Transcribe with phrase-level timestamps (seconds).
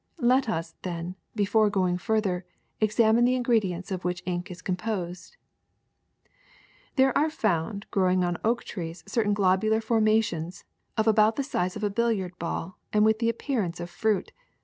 [0.17, 2.43] Let us, then, before going further,
[2.79, 5.37] examine the ingredients of which ink is composed.
[6.13, 10.63] *' There are found growing on oak trees certain globular formations
[10.97, 14.31] of about the size of a billiard ball and with the appear ance of fruit.